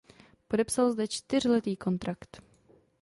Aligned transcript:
Podepsal 0.47 0.91
zde 0.91 1.07
čtyřletý 1.07 1.75
kontrakt. 1.77 2.41